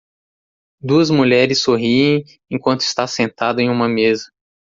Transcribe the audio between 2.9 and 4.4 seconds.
sentado em uma mesa